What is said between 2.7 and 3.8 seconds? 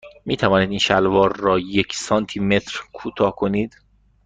کوتاه کنید؟